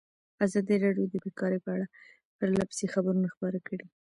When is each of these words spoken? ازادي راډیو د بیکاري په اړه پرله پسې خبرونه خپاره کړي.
ازادي 0.45 0.75
راډیو 0.85 1.05
د 1.11 1.15
بیکاري 1.25 1.59
په 1.65 1.69
اړه 1.75 1.85
پرله 2.37 2.63
پسې 2.69 2.85
خبرونه 2.93 3.27
خپاره 3.35 3.59
کړي. 3.67 3.85